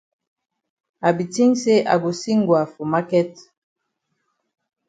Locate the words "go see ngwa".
2.03-2.61